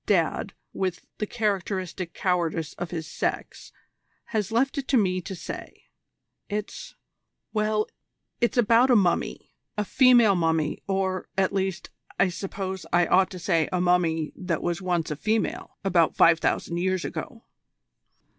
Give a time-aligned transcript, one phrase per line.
[0.07, 3.71] Dad, with the characteristic cowardice of his sex,
[4.33, 5.89] has left it to me to say.
[6.49, 6.95] It's
[7.53, 7.85] well,
[8.39, 13.37] it's about a mummy: a female mummy, or, at least, I suppose I ought to
[13.37, 17.43] say a mummy that was once a female about five thousand years ago."